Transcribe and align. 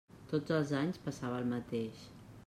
Tots 0.29 0.53
els 0.55 0.71
anys 0.79 0.97
passava 1.07 1.41
el 1.43 1.47
mateix. 1.51 2.07